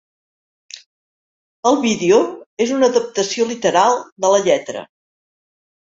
El 1.73 1.77
vídeo 1.85 2.19
és 2.67 2.75
una 2.79 2.91
adaptació 2.95 3.49
literal 3.53 4.05
de 4.27 4.37
la 4.37 4.45
lletra. 4.51 4.89